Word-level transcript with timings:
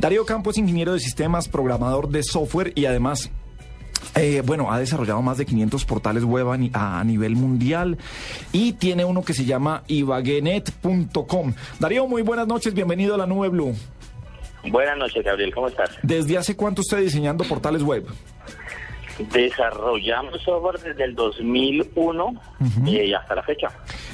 Darío 0.00 0.24
Campos, 0.24 0.56
ingeniero 0.56 0.94
de 0.94 0.98
sistemas, 0.98 1.46
programador 1.46 2.08
de 2.08 2.22
software 2.22 2.72
y 2.74 2.86
además 2.86 3.30
eh, 4.14 4.42
bueno, 4.42 4.72
ha 4.72 4.78
desarrollado 4.78 5.20
más 5.20 5.36
de 5.36 5.44
500 5.44 5.84
portales 5.84 6.24
web 6.24 6.48
a, 6.72 7.00
a, 7.00 7.04
nivel 7.04 7.36
mundial 7.36 7.98
y 8.50 8.72
tiene 8.72 9.04
uno 9.04 9.22
que 9.22 9.34
se 9.34 9.44
llama 9.44 9.82
ibaguenet.com. 9.88 11.52
Darío, 11.78 12.06
muy 12.06 12.22
buenas 12.22 12.46
noches, 12.46 12.72
bienvenido 12.72 13.14
a 13.14 13.18
la 13.18 13.26
Nube 13.26 13.50
Blue. 13.50 13.74
Buenas 14.70 14.96
noches, 14.96 15.22
Gabriel, 15.22 15.52
¿cómo 15.52 15.68
estás? 15.68 15.90
¿Desde 16.02 16.38
hace 16.38 16.56
cuánto 16.56 16.80
está 16.80 16.96
diseñando 16.96 17.44
portales 17.44 17.82
web? 17.82 18.06
Desarrollamos 19.18 20.40
software 20.40 20.80
desde 20.80 21.04
el 21.04 21.14
2001 21.14 22.40
y 22.86 23.12
hasta 23.12 23.34
la 23.34 23.42
fecha. 23.42 23.68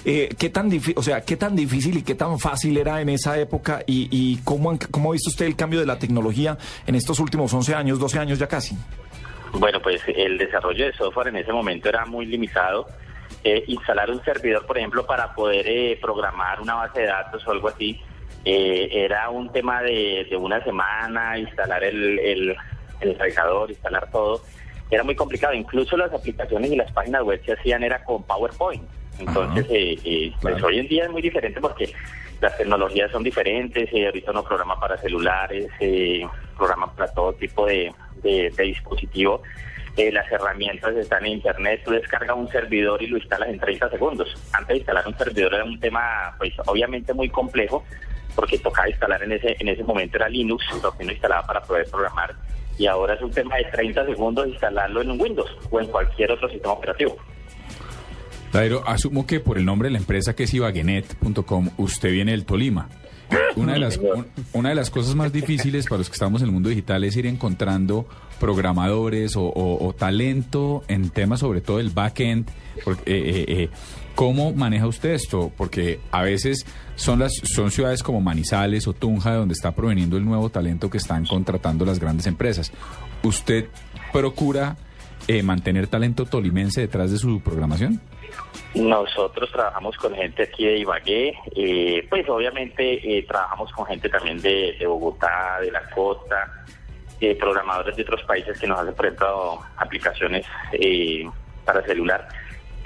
Eh, 0.09 0.29
¿qué 0.39 0.51
tan 0.51 0.71
o 0.95 1.03
sea, 1.03 1.23
qué 1.23 1.37
tan 1.37 1.57
difícil 1.57 1.99
y 1.99 2.05
qué 2.05 2.15
tan 2.15 2.39
fácil 2.39 2.77
era 2.79 3.01
en 3.01 3.09
esa 3.09 3.37
época 3.41 3.83
y, 3.89 4.39
cómo, 4.45 4.79
cómo 4.93 5.11
ha 5.11 5.13
visto 5.15 5.31
usted 5.31 5.47
el 5.47 5.57
cambio 5.57 5.81
de 5.81 5.87
la 5.87 5.99
tecnología 5.99 6.57
en 6.87 6.95
estos 6.95 7.19
últimos 7.19 7.53
11 7.53 7.75
años, 7.75 7.99
12 7.99 8.21
años 8.21 8.39
ya 8.39 8.47
casi? 8.47 8.77
Bueno, 9.55 9.83
pues 9.83 10.01
el 10.07 10.39
desarrollo 10.39 10.87
de 10.87 10.93
software 10.93 11.29
en 11.29 11.39
ese 11.39 11.53
momento 11.53 11.89
era 11.89 12.07
muy 12.07 12.25
limitado. 12.25 12.87
Eh, 13.43 13.65
instalar 13.67 14.09
un 14.09 14.23
servidor, 14.23 14.65
por 14.65 14.79
ejemplo, 14.79 15.05
para 15.05 15.35
poder 15.35 15.67
eh, 15.67 15.99
programar 16.01 16.61
una 16.61 16.75
base 16.75 17.01
de 17.01 17.07
datos 17.07 17.45
o 17.45 17.51
algo 17.51 17.67
así, 17.67 18.01
eh, 18.45 18.89
era 18.93 19.29
un 19.31 19.51
tema 19.51 19.83
de, 19.83 20.29
una 20.39 20.63
semana, 20.63 21.37
instalar 21.37 21.83
el, 21.83 22.21
el, 22.21 22.57
el 23.01 23.19
instalar 23.71 24.09
todo. 24.13 24.41
Era 24.89 25.03
muy 25.03 25.17
complicado. 25.17 25.53
Incluso 25.53 25.97
las 25.97 26.13
aplicaciones 26.13 26.71
y 26.71 26.77
las 26.77 26.93
páginas 26.93 27.25
web 27.25 27.43
se 27.45 27.55
hacían 27.55 27.83
era 27.83 28.05
con 28.05 28.23
PowerPoint. 28.23 28.85
Entonces, 29.19 29.67
pues 30.41 30.63
hoy 30.63 30.79
en 30.79 30.89
día 30.89 31.05
es 31.05 31.11
muy 31.11 31.23
diferente 31.23 31.61
porque 31.61 31.93
las 32.41 32.57
tecnologías 32.57 33.11
son 33.11 33.23
diferentes. 33.23 33.89
ahorita 33.93 34.31
uno 34.31 34.45
programa 34.45 34.79
para 34.79 34.99
celulares, 34.99 35.69
programa 36.57 36.93
para 36.95 37.13
todo 37.13 37.33
tipo 37.35 37.67
de, 37.67 37.93
de, 38.23 38.51
dispositivo. 38.63 39.43
Eh, 39.97 40.13
las 40.13 40.31
herramientas 40.31 40.95
están 40.95 41.25
en 41.25 41.33
internet, 41.33 41.81
tú 41.83 41.93
descargas 41.93 42.37
un 42.37 42.49
servidor 42.49 43.03
y 43.03 43.07
lo 43.07 43.17
instalas 43.17 43.49
en 43.49 43.59
30 43.59 43.89
segundos. 43.89 44.29
Antes 44.53 44.69
de 44.69 44.77
instalar 44.79 45.09
un 45.09 45.17
servidor 45.17 45.55
era 45.55 45.65
un 45.65 45.81
tema, 45.81 46.35
pues 46.37 46.53
obviamente 46.67 47.15
muy 47.15 47.31
complejo, 47.31 47.83
porque 48.35 48.59
tocaba 48.59 48.91
instalar 48.91 49.23
en 49.23 49.33
ese, 49.33 49.57
en 49.59 49.69
ese 49.69 49.83
momento 49.85 50.19
era 50.19 50.29
Linux, 50.29 50.67
lo 50.83 50.93
que 50.93 51.03
uno 51.03 51.13
instalaba 51.13 51.47
para 51.47 51.63
poder 51.63 51.87
programar, 51.91 52.35
y 52.77 52.87
ahora 52.87 53.15
es 53.15 53.23
un 53.23 53.31
tema 53.31 53.57
de 53.57 53.65
30 53.65 54.05
segundos 54.05 54.49
instalarlo 54.49 55.01
en 55.01 55.13
un 55.13 55.21
Windows 55.21 55.51
o 55.71 55.81
en 55.81 55.87
cualquier 55.87 56.31
otro 56.31 56.51
sistema 56.51 56.75
operativo. 56.75 57.17
Dairo, 58.53 58.89
asumo 58.89 59.27
que 59.27 59.41
por 59.41 59.59
el 59.59 59.65
nombre 59.65 59.89
de 59.89 59.93
la 59.93 59.99
empresa 59.99 60.35
que 60.35 60.45
es 60.45 60.55
ibaguenet.com, 60.55 61.71
usted 61.77 62.13
viene 62.13 62.33
del 62.33 62.45
Tolima. 62.45 62.89
Una 63.57 63.73
de, 63.73 63.79
las, 63.81 63.99
una 64.53 64.69
de 64.69 64.75
las 64.75 64.91
cosas 64.91 65.15
más 65.15 65.33
difíciles 65.33 65.87
para 65.87 65.99
los 65.99 66.09
que 66.09 66.13
estamos 66.13 66.43
en 66.43 66.49
el 66.49 66.53
mundo 66.53 66.69
digital 66.69 67.03
es 67.05 67.17
ir 67.17 67.27
encontrando 67.27 68.07
programadores 68.39 69.33
o, 69.37 69.95
talento 69.99 70.85
en 70.89 71.11
temas 71.11 71.41
sobre 71.41 71.61
todo 71.61 71.81
el 71.81 71.91
backend. 71.91 72.49
Porque, 72.85 73.03
eh, 73.11 73.31
eh, 73.31 73.45
eh, 73.49 73.71
¿Cómo 74.15 74.53
maneja 74.53 74.87
usted 74.87 75.11
esto? 75.11 75.53
Porque 75.57 76.01
a 76.11 76.23
veces 76.23 76.67
son, 76.95 77.19
las, 77.19 77.33
son 77.43 77.71
ciudades 77.71 78.03
como 78.03 78.21
Manizales 78.21 78.87
o 78.87 78.93
Tunja 78.93 79.35
donde 79.35 79.55
está 79.55 79.75
proveniendo 79.75 80.17
el 80.17 80.25
nuevo 80.25 80.49
talento 80.49 80.89
que 80.89 80.99
están 80.99 81.27
contratando 81.27 81.85
las 81.85 81.99
grandes 81.99 82.27
empresas. 82.27 82.73
¿Usted 83.23 83.67
procura 84.13 84.77
mantener 85.43 85.89
talento 85.89 86.25
tolimense 86.25 86.83
detrás 86.83 87.11
de 87.11 87.19
su 87.19 87.41
programación? 87.41 88.01
Nosotros 88.77 89.51
trabajamos 89.51 89.97
con 89.97 90.15
gente 90.15 90.43
aquí 90.43 90.67
de 90.67 90.79
Ibagué, 90.79 91.35
eh, 91.55 92.07
pues 92.11 92.29
obviamente 92.29 93.19
eh, 93.19 93.23
trabajamos 93.23 93.73
con 93.73 93.87
gente 93.87 94.11
también 94.11 94.41
de, 94.43 94.77
Bogotá, 94.87 95.59
de 95.63 95.71
la 95.71 95.89
costa, 95.91 96.65
eh, 97.19 97.35
programadores 97.37 97.97
de 97.97 98.03
otros 98.03 98.23
países 98.25 98.61
que 98.61 98.67
nos 98.67 98.79
hacen, 98.79 98.95
por 98.95 99.07
ejemplo, 99.07 99.61
aplicaciones 99.79 100.45
para 101.65 101.83
celular. 101.87 102.29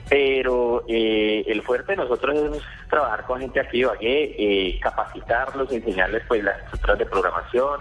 Pero 0.09 0.85
el 0.87 1.61
fuerte 1.63 1.93
de 1.93 1.97
nosotros 1.97 2.57
es 2.57 2.63
trabajar 2.89 3.25
con 3.27 3.41
gente 3.41 3.59
aquí 3.59 3.79
de 3.79 3.79
Ibagué, 3.79 4.79
capacitarlos, 4.81 5.73
enseñarles 5.73 6.23
pues 6.29 6.45
las 6.45 6.57
estructuras 6.63 6.99
de 6.99 7.07
programación, 7.07 7.81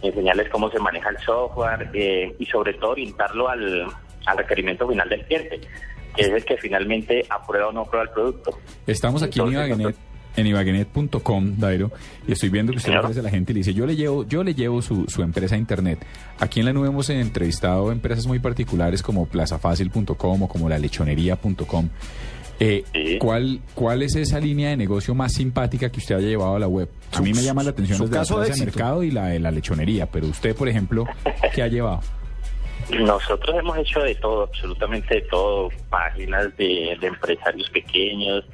enseñarles 0.00 0.48
cómo 0.48 0.70
se 0.70 0.78
maneja 0.78 1.08
el 1.10 1.18
software 1.18 1.90
y 1.92 2.46
sobre 2.46 2.74
todo 2.74 2.90
orientarlo 2.90 3.48
al 3.48 3.88
requerimiento 4.36 4.88
final 4.88 5.08
del 5.08 5.24
cliente 5.24 5.60
es 6.16 6.28
el 6.28 6.44
que 6.44 6.56
finalmente 6.56 7.24
aprueba 7.28 7.68
o 7.68 7.72
no 7.72 7.82
aprueba 7.82 8.04
el 8.04 8.10
producto. 8.10 8.58
Estamos 8.86 9.22
aquí 9.22 9.40
en 9.40 9.52
Ibaguenet. 9.52 9.96
En 10.34 10.46
ibaguenet.com, 10.46 11.58
Dairo, 11.58 11.92
y 12.26 12.32
estoy 12.32 12.48
viendo 12.48 12.72
que 12.72 12.78
usted 12.78 12.96
ofrece 12.96 13.20
a 13.20 13.22
la 13.22 13.28
gente 13.28 13.52
y 13.52 13.54
le 13.54 13.58
dice, 13.58 13.74
yo 13.74 13.84
le 13.84 13.96
llevo, 13.96 14.26
yo 14.26 14.42
le 14.42 14.54
llevo 14.54 14.80
su, 14.80 15.04
su 15.06 15.22
empresa 15.22 15.56
a 15.56 15.58
internet. 15.58 15.98
Aquí 16.38 16.60
en 16.60 16.66
la 16.66 16.72
nube 16.72 16.88
hemos 16.88 17.10
entrevistado 17.10 17.92
empresas 17.92 18.26
muy 18.26 18.38
particulares 18.38 19.02
como 19.02 19.26
plazafacil.com 19.26 20.42
o 20.42 20.48
como 20.48 20.70
la 20.70 20.78
lechonería.com. 20.78 21.90
Eh, 22.60 23.18
¿cuál, 23.18 23.60
¿Cuál 23.74 24.02
es 24.02 24.14
esa 24.14 24.40
línea 24.40 24.70
de 24.70 24.76
negocio 24.78 25.14
más 25.14 25.34
simpática 25.34 25.90
que 25.90 25.98
usted 25.98 26.14
haya 26.14 26.28
llevado 26.28 26.56
a 26.56 26.58
la 26.60 26.68
web? 26.68 26.88
A 27.12 27.20
mí 27.20 27.34
me 27.34 27.42
llama 27.42 27.62
la 27.62 27.70
atención 27.70 27.98
su 27.98 28.08
caso 28.08 28.40
de 28.40 28.56
mercado 28.56 29.02
y 29.02 29.10
la 29.10 29.26
de 29.26 29.38
la 29.38 29.50
lechonería, 29.50 30.06
pero 30.06 30.28
usted, 30.28 30.56
por 30.56 30.68
ejemplo, 30.68 31.04
¿qué 31.54 31.62
ha 31.62 31.68
llevado? 31.68 32.00
Nosotros 32.90 33.56
hemos 33.58 33.78
hecho 33.78 34.00
de 34.00 34.14
todo, 34.16 34.42
absolutamente 34.42 35.14
de 35.16 35.22
todo, 35.22 35.70
páginas 35.88 36.54
de, 36.56 36.92
empresarios 37.00 37.68
pequeños, 37.70 38.44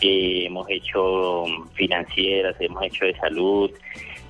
eh, 0.00 0.44
hemos 0.46 0.68
hecho 0.68 1.44
financieras, 1.74 2.56
hemos 2.60 2.82
hecho 2.84 3.04
de 3.04 3.16
salud, 3.16 3.70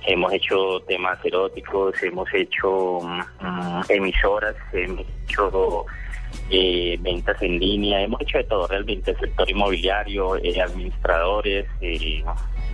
hemos 0.05 0.33
hecho 0.33 0.79
temas 0.81 1.23
eróticos, 1.23 2.01
hemos 2.03 2.27
hecho 2.33 2.99
mm, 3.01 3.81
emisoras, 3.89 4.55
hemos 4.73 5.05
hecho 5.25 5.85
eh, 6.49 6.97
ventas 7.01 7.41
en 7.41 7.59
línea, 7.59 8.01
hemos 8.01 8.21
hecho 8.21 8.37
de 8.37 8.43
todo 8.45 8.67
realmente, 8.67 9.11
el 9.11 9.19
sector 9.19 9.49
inmobiliario, 9.49 10.37
eh, 10.37 10.61
administradores. 10.61 11.65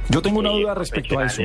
Yo 0.09 0.21
tengo 0.21 0.39
una 0.39 0.49
duda 0.49 0.75
respecto 0.75 1.19
a 1.19 1.25
eso. 1.25 1.43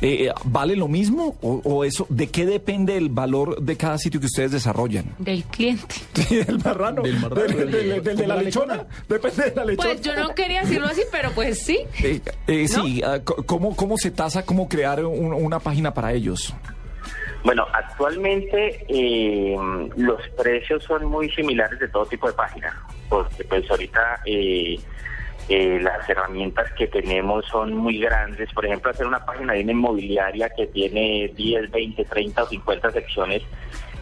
Eh, 0.00 0.26
eh, 0.26 0.32
¿Vale 0.44 0.76
lo 0.76 0.88
mismo 0.88 1.36
o, 1.42 1.84
eso? 1.84 2.06
¿De 2.08 2.28
qué 2.28 2.46
depende 2.46 2.96
el 2.96 3.10
valor 3.10 3.60
de 3.60 3.76
cada 3.76 3.98
sitio 3.98 4.18
que 4.20 4.26
ustedes 4.26 4.52
desarrollan? 4.52 5.14
Del 5.18 5.44
cliente. 5.44 5.94
Sí, 6.30 6.36
del 6.36 6.58
marrano. 6.62 7.02
Del 7.02 7.18
marrano. 7.18 7.42
de 7.42 8.26
la 8.26 8.36
lechona. 8.36 8.86
Depende 9.08 9.50
de 9.50 9.54
la 9.56 9.64
lechona. 9.64 9.88
Pues 9.90 10.00
yo 10.02 10.14
no 10.16 10.34
quería 10.34 10.60
decirlo 10.62 10.86
así, 10.86 11.02
pero 11.10 11.30
pues 11.32 11.64
sí. 11.64 11.80
Eh, 12.46 12.66
sí, 12.66 13.00
ah, 13.04 13.20
¿cómo, 13.24 13.76
¿cómo 13.76 13.96
se 13.96 14.10
tasa 14.10 14.44
cómo 14.44 14.68
crear 14.68 15.04
una 15.04 15.60
página 15.60 15.94
para 15.94 16.12
ellos? 16.12 16.54
Bueno, 17.44 17.66
actualmente 17.72 18.84
los 19.96 20.20
precios 20.36 20.82
son 20.84 21.06
muy 21.06 21.30
similares 21.30 21.78
de 21.78 21.88
todo 21.88 22.06
tipo 22.06 22.26
de 22.26 22.32
páginas, 22.34 22.74
porque 23.08 23.44
pues 23.44 23.70
ahorita 23.70 24.20
eh, 24.26 24.78
eh, 25.48 25.78
las 25.80 26.08
herramientas 26.08 26.70
que 26.72 26.86
tenemos 26.86 27.44
son 27.46 27.74
muy 27.74 27.98
grandes. 27.98 28.52
Por 28.52 28.66
ejemplo, 28.66 28.90
hacer 28.90 29.06
una 29.06 29.24
página 29.24 29.52
de 29.54 29.62
una 29.62 29.72
inmobiliaria 29.72 30.48
que 30.50 30.66
tiene 30.68 31.32
10, 31.34 31.70
20, 31.70 32.04
30 32.04 32.42
o 32.42 32.46
50 32.46 32.90
secciones, 32.92 33.42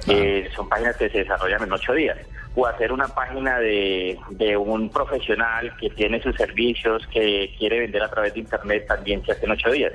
eh, 0.06 0.48
son 0.54 0.68
páginas 0.68 0.96
que 0.96 1.08
se 1.10 1.18
desarrollan 1.18 1.62
en 1.62 1.72
8 1.72 1.92
días. 1.94 2.18
O 2.54 2.66
hacer 2.66 2.92
una 2.92 3.08
página 3.08 3.58
de, 3.58 4.18
un 4.58 4.90
profesional 4.90 5.74
que 5.78 5.90
tiene 5.90 6.20
sus 6.20 6.34
servicios, 6.36 7.06
que 7.08 7.54
quiere 7.58 7.80
vender 7.80 8.02
a 8.02 8.10
través 8.10 8.34
de 8.34 8.40
Internet, 8.40 8.86
también 8.86 9.24
se 9.24 9.32
hace 9.32 9.46
en 9.46 9.52
8 9.52 9.70
días. 9.70 9.92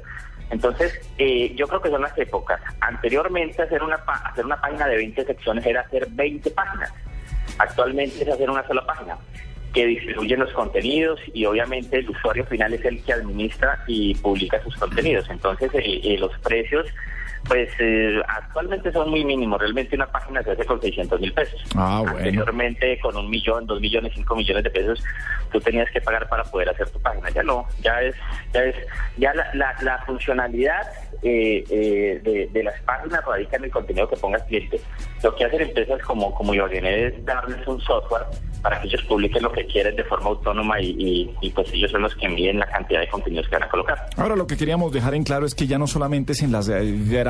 Entonces, 0.49 0.99
eh, 1.17 1.53
yo 1.55 1.67
creo 1.67 1.81
que 1.81 1.89
son 1.89 2.01
las 2.01 2.17
épocas. 2.17 2.61
Anteriormente, 2.79 3.61
hacer 3.61 3.81
una, 3.81 3.95
hacer 3.95 4.45
una 4.45 4.59
página 4.61 4.87
de 4.87 4.97
20 4.97 5.25
secciones 5.25 5.65
era 5.65 5.81
hacer 5.81 6.07
20 6.09 6.51
páginas. 6.51 6.93
Actualmente 7.57 8.23
es 8.23 8.29
hacer 8.29 8.49
una 8.49 8.65
sola 8.67 8.85
página. 8.85 9.17
Que 9.73 9.87
distribuyen 9.87 10.39
los 10.39 10.51
contenidos 10.51 11.19
y 11.33 11.45
obviamente 11.45 11.97
el 11.97 12.09
usuario 12.09 12.45
final 12.45 12.73
es 12.73 12.85
el 12.85 13.03
que 13.03 13.13
administra 13.13 13.83
y 13.87 14.13
publica 14.15 14.61
sus 14.63 14.75
contenidos. 14.75 15.27
Entonces 15.29 15.71
eh, 15.73 16.01
eh, 16.03 16.17
los 16.19 16.37
precios 16.39 16.85
pues 17.47 17.69
eh, 17.79 18.21
actualmente 18.27 18.91
son 18.91 19.09
muy 19.09 19.23
mínimos. 19.25 19.59
Realmente 19.59 19.95
una 19.95 20.07
página 20.07 20.41
se 20.43 20.51
hace 20.51 20.65
con 20.65 20.81
600 20.81 21.19
mil 21.19 21.33
pesos. 21.33 21.61
Ah, 21.75 21.99
bueno. 22.01 22.17
Anteriormente 22.17 22.99
con 22.99 23.15
un 23.17 23.29
millón, 23.29 23.65
dos 23.65 23.79
millones, 23.81 24.13
cinco 24.15 24.35
millones 24.35 24.63
de 24.63 24.69
pesos 24.69 25.03
tú 25.51 25.59
tenías 25.59 25.89
que 25.91 26.01
pagar 26.01 26.27
para 26.27 26.43
poder 26.43 26.69
hacer 26.69 26.89
tu 26.89 26.99
página. 26.99 27.29
Ya 27.29 27.43
no, 27.43 27.67
ya 27.81 28.01
es, 28.01 28.15
ya 28.53 28.63
es, 28.63 28.75
ya 29.17 29.33
la, 29.33 29.53
la, 29.53 29.75
la 29.81 29.99
funcionalidad 30.05 30.81
eh, 31.21 31.63
eh, 31.69 32.21
de, 32.23 32.49
de 32.51 32.63
las 32.63 32.79
páginas 32.81 33.23
radica 33.25 33.57
en 33.57 33.65
el 33.65 33.71
contenido 33.71 34.09
que 34.09 34.17
ponga 34.17 34.37
el 34.37 34.43
cliente. 34.45 34.81
Lo 35.21 35.35
que 35.35 35.45
hacen 35.45 35.61
empresas 35.61 36.01
como, 36.01 36.33
como 36.33 36.53
Ibaguené 36.53 37.07
es 37.07 37.25
darles 37.25 37.65
un 37.67 37.79
software 37.81 38.23
para 38.61 38.79
que 38.81 38.87
ellos 38.87 39.01
publiquen 39.03 39.43
lo 39.43 39.51
que 39.51 39.65
quieren 39.65 39.95
de 39.95 40.03
forma 40.05 40.29
autónoma 40.29 40.79
y, 40.81 40.95
y, 40.97 41.35
y, 41.41 41.49
pues 41.51 41.71
ellos 41.73 41.91
son 41.91 42.01
los 42.01 42.15
que 42.15 42.29
miden 42.29 42.59
la 42.59 42.65
cantidad 42.65 43.01
de 43.01 43.09
contenidos 43.09 43.47
que 43.49 43.55
van 43.55 43.63
a 43.63 43.69
colocar. 43.69 44.05
Ahora 44.15 44.37
lo 44.37 44.47
que 44.47 44.55
queríamos 44.55 44.91
dejar 44.93 45.15
en 45.15 45.23
claro 45.23 45.45
es 45.45 45.53
que 45.53 45.67
ya 45.67 45.77
no 45.77 45.85
solamente 45.85 46.31
es 46.31 46.41
en 46.41 46.53
las 46.53 46.69
eh, 46.69 46.81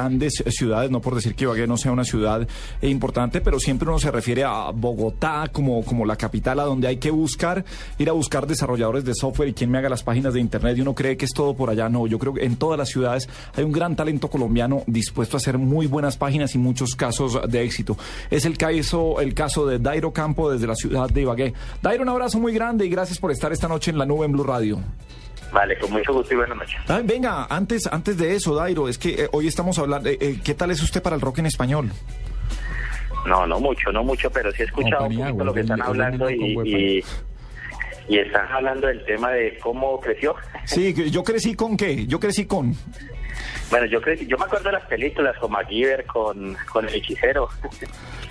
grandes 0.04 0.44
ciudades, 0.50 0.92
no 0.92 1.00
por 1.00 1.16
decir 1.16 1.34
que 1.34 1.46
Ibagué 1.46 1.66
no 1.66 1.78
sea 1.78 1.94
una 1.94 2.04
ciudad 2.04 2.46
eh, 2.82 2.90
importante, 2.90 3.40
pero 3.40 3.58
siempre 3.58 3.88
uno 3.88 4.00
se 4.00 4.12
refiere 4.12 4.44
a 4.44 4.70
Bogotá 4.72 5.50
como, 5.52 5.84
como 5.86 6.06
la 6.06 6.18
capital 6.18 6.60
a 6.60 6.64
donde 6.64 6.90
hay 6.90 6.98
que 6.98 7.10
buscar, 7.10 7.64
ir 7.98 8.10
a 8.10 8.12
buscar 8.12 8.46
desarrolladores 8.46 9.06
de 9.06 9.16
software 9.16 9.50
y 9.50 9.54
quien 9.54 9.72
me 9.72 9.78
haga 9.78 9.88
las 9.88 10.04
páginas 10.04 10.34
de 10.34 10.42
internet 10.42 10.78
y 10.78 10.82
uno 10.82 10.94
cree 10.94 11.16
que 11.16 11.24
es 11.24 11.32
todo 11.34 11.56
por 11.56 11.70
allá. 11.70 11.88
No, 11.88 12.06
yo 12.06 12.20
creo 12.20 12.34
que 12.34 12.44
en 12.44 12.58
todas 12.58 12.78
las 12.78 12.90
ciudades 12.90 13.30
hay 13.56 13.64
un 13.64 13.72
gran 13.72 13.96
talento 13.96 14.30
colombiano 14.30 14.84
dispuesto 14.88 15.38
a 15.38 15.40
hacer 15.40 15.58
muy 15.58 15.88
buenas 15.88 16.18
páginas 16.18 16.54
y 16.56 16.58
muchos 16.58 16.96
casos 16.96 17.40
de 17.48 17.64
éxito. 17.64 17.98
Es 18.30 18.44
el 18.44 18.58
caso, 18.58 19.22
el 19.22 19.34
caso 19.34 19.66
de 19.66 19.80
Dairo 19.80 20.12
Campo 20.12 20.52
desde 20.52 20.68
la 20.68 20.76
ciudad 20.76 21.10
de 21.10 21.22
Ibagué. 21.22 21.54
Dairo, 21.82 22.04
un 22.04 22.10
abrazo 22.10 22.40
muy 22.40 22.54
grande 22.54 22.86
y 22.86 22.90
gracias 22.90 23.20
por 23.20 23.32
estar 23.32 23.54
esta 23.54 23.70
noche 23.70 23.92
en 23.92 23.98
la 23.98 24.06
nube 24.06 24.26
en 24.26 24.34
Blue 24.34 24.44
Radio. 24.44 24.80
Vale, 25.54 25.78
con 25.78 25.92
mucho 25.92 26.12
gusto 26.14 26.34
y 26.34 26.38
buenas 26.38 26.58
noches. 26.58 26.76
Ay, 26.88 27.04
venga, 27.06 27.46
antes, 27.46 27.86
antes 27.86 28.18
de 28.18 28.36
eso, 28.36 28.56
Dairo, 28.56 28.90
es 28.90 28.98
que 28.98 29.10
eh, 29.10 29.30
hoy 29.32 29.48
estamos 29.48 29.78
hablando, 29.78 29.93
eh, 29.98 30.18
eh, 30.20 30.40
¿qué 30.44 30.54
tal 30.54 30.72
es 30.72 30.82
usted 30.82 31.02
para 31.02 31.16
el 31.16 31.22
rock 31.22 31.40
en 31.40 31.46
español? 31.48 31.92
No, 33.26 33.48
no 33.48 33.60
mucho, 33.60 33.92
no 33.92 34.04
mucho, 34.04 34.30
pero 34.32 34.52
sí 34.52 34.64
he 34.64 34.66
escuchado 34.66 35.06
un 35.06 35.18
poquito 35.18 35.44
lo 35.44 35.54
que 35.54 35.62
están 35.62 35.82
hablando 35.82 36.30
y, 36.30 36.58
y, 36.66 37.04
y 38.10 38.18
están 38.18 38.52
hablando 38.52 38.88
del 38.88 39.04
tema 39.06 39.32
de 39.32 39.58
cómo 39.60 40.00
creció. 40.00 40.36
Sí, 40.66 40.94
yo 41.10 41.24
crecí 41.24 41.56
con 41.56 41.78
qué, 41.78 42.06
yo 42.06 42.20
crecí 42.20 42.46
con... 42.46 42.76
Bueno, 43.70 43.86
yo 43.88 44.02
crecí, 44.02 44.26
yo 44.28 44.38
me 44.38 44.46
acuerdo 44.46 44.66
de 44.70 44.74
las 44.74 44.86
películas 44.88 45.36
con 45.40 45.52
MacGyver, 45.52 46.06
con, 46.06 46.56
con 46.72 46.88
el 46.88 46.96
hechicero. 46.96 47.50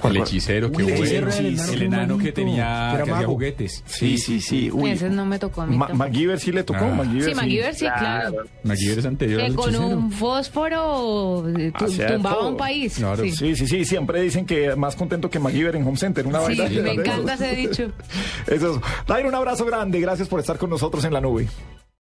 El 0.04 0.16
hechicero, 0.16 0.70
qué 0.72 0.82
bueno. 0.82 1.04
el 1.04 1.12
enano 1.14 1.72
El 1.72 1.82
enano 1.82 2.06
que 2.08 2.14
bonito, 2.14 2.34
tenía, 2.34 2.92
que 3.04 3.10
hacía 3.12 3.26
juguetes. 3.26 3.82
Sí, 3.86 4.18
sí, 4.18 4.40
sí. 4.40 4.70
Uy. 4.72 4.90
Ese 4.90 5.08
no 5.10 5.24
me 5.24 5.38
tocó 5.38 5.62
a 5.62 5.66
mí. 5.66 5.76
Ma- 5.76 5.86
tampoco. 5.88 6.08
MacGyver 6.10 6.40
sí 6.40 6.52
le 6.52 6.64
tocó, 6.64 6.84
Ah. 6.84 6.94
MacGyver 6.96 7.24
sí, 7.30 7.34
MacGyver 7.34 7.74
sí, 7.74 7.84
claro. 7.86 8.44
MacGyver 8.64 8.98
es 8.98 9.06
anterior 9.06 9.40
Que 9.40 9.46
al 9.46 9.54
con 9.54 9.68
hechicero. 9.70 9.86
un 9.88 10.12
fósforo 10.12 11.48
eh, 11.56 11.72
Hacía 11.74 12.06
tumbaba 12.14 12.36
todo. 12.36 12.48
un 12.50 12.56
país. 12.56 12.94
Claro. 12.96 13.22
Sí, 13.22 13.30
Sí, 13.32 13.56
sí, 13.56 13.66
sí, 13.66 13.84
siempre 13.84 14.20
dicen 14.22 14.44
que 14.46 14.74
más 14.76 14.96
contento 14.96 15.30
que 15.30 15.38
MacGyver 15.38 15.76
en 15.76 15.86
Home 15.86 15.96
Center, 15.96 16.26
una 16.26 16.40
Sí, 16.46 16.56
me 16.82 16.92
encanta 16.92 17.34
ese 17.34 17.54
dicho. 17.54 17.92
Eso 18.46 18.74
es. 18.76 18.80
Dairo, 19.06 19.28
un 19.28 19.34
abrazo 19.34 19.64
grande, 19.64 20.00
gracias 20.00 20.28
por 20.28 20.40
estar 20.40 20.58
con 20.58 20.70
nosotros 20.70 21.04
en 21.04 21.12
la 21.12 21.20
nube. 21.20 21.48